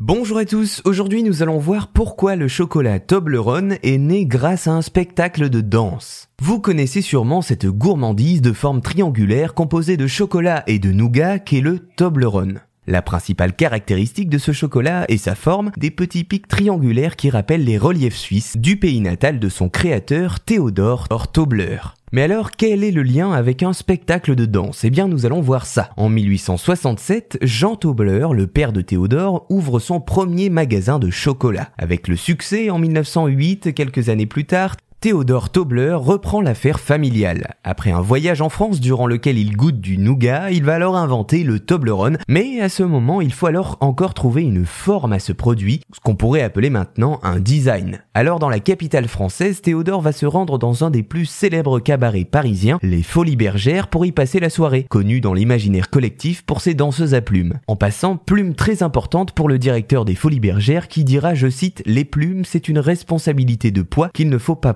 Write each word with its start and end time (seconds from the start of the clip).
Bonjour 0.00 0.38
à 0.38 0.44
tous, 0.44 0.80
aujourd'hui 0.84 1.24
nous 1.24 1.42
allons 1.42 1.58
voir 1.58 1.88
pourquoi 1.88 2.36
le 2.36 2.46
chocolat 2.46 3.00
Toblerone 3.00 3.78
est 3.82 3.98
né 3.98 4.26
grâce 4.26 4.68
à 4.68 4.70
un 4.70 4.80
spectacle 4.80 5.48
de 5.48 5.60
danse. 5.60 6.28
Vous 6.40 6.60
connaissez 6.60 7.02
sûrement 7.02 7.42
cette 7.42 7.66
gourmandise 7.66 8.40
de 8.40 8.52
forme 8.52 8.80
triangulaire 8.80 9.54
composée 9.54 9.96
de 9.96 10.06
chocolat 10.06 10.62
et 10.68 10.78
de 10.78 10.92
nougat 10.92 11.40
qu'est 11.40 11.60
le 11.60 11.80
Toblerone. 11.80 12.60
La 12.86 13.02
principale 13.02 13.56
caractéristique 13.56 14.28
de 14.28 14.38
ce 14.38 14.52
chocolat 14.52 15.04
est 15.08 15.16
sa 15.16 15.34
forme, 15.34 15.72
des 15.76 15.90
petits 15.90 16.22
pics 16.22 16.46
triangulaires 16.46 17.16
qui 17.16 17.28
rappellent 17.28 17.64
les 17.64 17.76
reliefs 17.76 18.16
suisses 18.16 18.56
du 18.56 18.76
pays 18.76 19.00
natal 19.00 19.40
de 19.40 19.48
son 19.48 19.68
créateur 19.68 20.38
Théodore 20.38 21.08
Tobler. 21.32 21.78
Mais 22.10 22.22
alors, 22.22 22.52
quel 22.52 22.84
est 22.84 22.90
le 22.90 23.02
lien 23.02 23.32
avec 23.32 23.62
un 23.62 23.74
spectacle 23.74 24.34
de 24.34 24.46
danse? 24.46 24.82
Eh 24.82 24.90
bien, 24.90 25.08
nous 25.08 25.26
allons 25.26 25.42
voir 25.42 25.66
ça. 25.66 25.90
En 25.98 26.08
1867, 26.08 27.38
Jean 27.42 27.76
Tobler, 27.76 28.28
le 28.32 28.46
père 28.46 28.72
de 28.72 28.80
Théodore, 28.80 29.44
ouvre 29.50 29.78
son 29.78 30.00
premier 30.00 30.48
magasin 30.48 30.98
de 30.98 31.10
chocolat. 31.10 31.70
Avec 31.76 32.08
le 32.08 32.16
succès, 32.16 32.70
en 32.70 32.78
1908, 32.78 33.74
quelques 33.74 34.08
années 34.08 34.26
plus 34.26 34.46
tard, 34.46 34.76
Théodore 35.00 35.50
Tobler 35.50 35.94
reprend 35.94 36.40
l'affaire 36.40 36.80
familiale. 36.80 37.54
Après 37.62 37.92
un 37.92 38.00
voyage 38.00 38.42
en 38.42 38.48
France 38.48 38.80
durant 38.80 39.06
lequel 39.06 39.38
il 39.38 39.56
goûte 39.56 39.80
du 39.80 39.96
nougat, 39.96 40.50
il 40.50 40.64
va 40.64 40.74
alors 40.74 40.96
inventer 40.96 41.44
le 41.44 41.60
Toblerone, 41.60 42.18
mais 42.26 42.60
à 42.60 42.68
ce 42.68 42.82
moment 42.82 43.20
il 43.20 43.32
faut 43.32 43.46
alors 43.46 43.76
encore 43.80 44.12
trouver 44.12 44.42
une 44.42 44.64
forme 44.66 45.12
à 45.12 45.20
ce 45.20 45.32
produit, 45.32 45.82
ce 45.94 46.00
qu'on 46.00 46.16
pourrait 46.16 46.42
appeler 46.42 46.68
maintenant 46.68 47.20
un 47.22 47.38
design. 47.38 48.00
Alors 48.12 48.40
dans 48.40 48.48
la 48.48 48.58
capitale 48.58 49.06
française, 49.06 49.60
Théodore 49.60 50.00
va 50.00 50.10
se 50.10 50.26
rendre 50.26 50.58
dans 50.58 50.82
un 50.82 50.90
des 50.90 51.04
plus 51.04 51.26
célèbres 51.26 51.78
cabarets 51.78 52.24
parisiens, 52.24 52.80
les 52.82 53.04
Folies 53.04 53.36
Bergères, 53.36 53.86
pour 53.86 54.04
y 54.04 54.10
passer 54.10 54.40
la 54.40 54.50
soirée, 54.50 54.82
connu 54.82 55.20
dans 55.20 55.32
l'imaginaire 55.32 55.90
collectif 55.90 56.42
pour 56.42 56.60
ses 56.60 56.74
danseuses 56.74 57.14
à 57.14 57.20
plumes. 57.20 57.60
En 57.68 57.76
passant, 57.76 58.16
plume 58.16 58.56
très 58.56 58.82
importante 58.82 59.30
pour 59.30 59.48
le 59.48 59.60
directeur 59.60 60.04
des 60.04 60.16
Folies 60.16 60.40
Bergères 60.40 60.88
qui 60.88 61.04
dira, 61.04 61.36
je 61.36 61.48
cite, 61.48 61.84
les 61.86 62.04
plumes 62.04 62.44
c'est 62.44 62.68
une 62.68 62.80
responsabilité 62.80 63.70
de 63.70 63.82
poids 63.82 64.10
qu'il 64.12 64.28
ne 64.28 64.38
faut 64.38 64.56
pas 64.56 64.74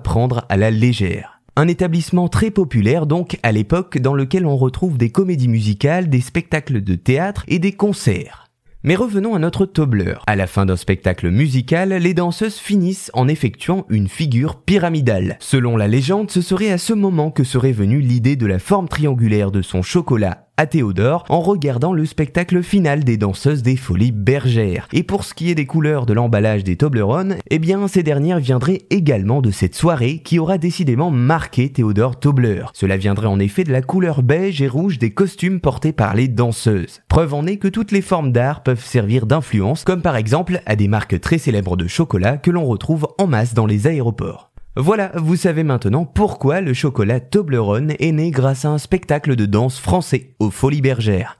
à 0.49 0.57
la 0.57 0.69
légère. 0.69 1.41
Un 1.55 1.67
établissement 1.67 2.27
très 2.27 2.51
populaire 2.51 3.07
donc 3.07 3.39
à 3.41 3.51
l'époque 3.51 3.97
dans 3.97 4.13
lequel 4.13 4.45
on 4.45 4.57
retrouve 4.57 4.97
des 4.97 5.09
comédies 5.09 5.47
musicales, 5.47 6.09
des 6.09 6.21
spectacles 6.21 6.81
de 6.81 6.95
théâtre 6.95 7.43
et 7.47 7.57
des 7.57 7.71
concerts. 7.71 8.47
Mais 8.83 8.95
revenons 8.95 9.33
à 9.33 9.39
notre 9.39 9.65
Tobler. 9.65 10.15
À 10.27 10.35
la 10.35 10.45
fin 10.45 10.65
d'un 10.65 10.75
spectacle 10.75 11.29
musical, 11.29 11.93
les 11.93 12.13
danseuses 12.13 12.57
finissent 12.57 13.09
en 13.13 13.27
effectuant 13.27 13.85
une 13.89 14.09
figure 14.09 14.57
pyramidale. 14.57 15.37
Selon 15.39 15.77
la 15.77 15.87
légende, 15.87 16.29
ce 16.29 16.41
serait 16.41 16.71
à 16.71 16.77
ce 16.77 16.93
moment 16.93 17.31
que 17.31 17.43
serait 17.45 17.71
venue 17.71 18.01
l'idée 18.01 18.35
de 18.35 18.45
la 18.45 18.59
forme 18.59 18.89
triangulaire 18.89 19.51
de 19.51 19.61
son 19.61 19.81
chocolat 19.81 20.49
à 20.57 20.67
Théodore 20.67 21.25
en 21.29 21.41
regardant 21.41 21.93
le 21.93 22.05
spectacle 22.05 22.61
final 22.61 23.03
des 23.03 23.17
danseuses 23.17 23.63
des 23.63 23.75
folies 23.75 24.11
bergères. 24.11 24.87
Et 24.93 25.03
pour 25.03 25.23
ce 25.23 25.33
qui 25.33 25.49
est 25.49 25.55
des 25.55 25.65
couleurs 25.65 26.05
de 26.05 26.13
l'emballage 26.13 26.63
des 26.63 26.75
Toblerone, 26.75 27.37
eh 27.49 27.59
bien 27.59 27.87
ces 27.87 28.03
dernières 28.03 28.39
viendraient 28.39 28.83
également 28.89 29.41
de 29.41 29.51
cette 29.51 29.75
soirée 29.75 30.19
qui 30.19 30.39
aura 30.39 30.57
décidément 30.57 31.11
marqué 31.11 31.71
Théodore 31.71 32.19
Tobler. 32.19 32.65
Cela 32.73 32.97
viendrait 32.97 33.27
en 33.27 33.39
effet 33.39 33.63
de 33.63 33.71
la 33.71 33.81
couleur 33.81 34.23
beige 34.23 34.61
et 34.61 34.67
rouge 34.67 34.99
des 34.99 35.11
costumes 35.11 35.59
portés 35.59 35.93
par 35.93 36.13
les 36.15 36.27
danseuses. 36.27 37.01
Preuve 37.07 37.33
en 37.33 37.45
est 37.45 37.57
que 37.57 37.67
toutes 37.67 37.91
les 37.91 38.01
formes 38.01 38.31
d'art 38.31 38.63
peuvent 38.63 38.85
servir 38.85 39.25
d'influence, 39.25 39.83
comme 39.83 40.01
par 40.01 40.15
exemple 40.15 40.61
à 40.65 40.75
des 40.75 40.87
marques 40.87 41.19
très 41.19 41.37
célèbres 41.37 41.77
de 41.77 41.87
chocolat 41.87 42.37
que 42.37 42.51
l'on 42.51 42.65
retrouve 42.65 43.07
en 43.17 43.27
masse 43.27 43.53
dans 43.53 43.65
les 43.65 43.87
aéroports. 43.87 44.52
Voilà, 44.75 45.11
vous 45.15 45.35
savez 45.35 45.63
maintenant 45.63 46.03
pourquoi 46.03 46.59
le 46.59 46.73
chocolat 46.73 47.19
Toblerone 47.19 47.93
est 47.99 48.11
né 48.11 48.31
grâce 48.31 48.65
à 48.65 48.69
un 48.69 48.79
spectacle 48.79 49.35
de 49.35 49.45
danse 49.45 49.79
français 49.79 50.35
aux 50.39 50.49
Folies 50.49 50.81
Bergères. 50.81 51.37